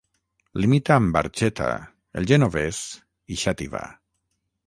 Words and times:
Limita 0.61 0.95
amb 0.95 1.11
Barxeta, 1.17 1.67
El 2.21 2.27
Genovés 2.33 2.81
i 3.35 3.39
Xàtiva. 3.45 3.83